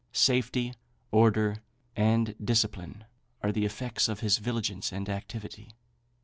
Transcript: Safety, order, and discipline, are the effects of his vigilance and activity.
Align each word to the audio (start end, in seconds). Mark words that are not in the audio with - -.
Safety, 0.13 0.73
order, 1.11 1.57
and 1.95 2.33
discipline, 2.43 3.03
are 3.43 3.51
the 3.51 3.65
effects 3.65 4.09
of 4.09 4.21
his 4.21 4.39
vigilance 4.39 4.91
and 4.91 5.07
activity. 5.07 5.75